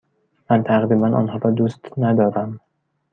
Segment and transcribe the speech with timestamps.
[0.49, 2.59] من تقریبا آنها را دوست ندارم.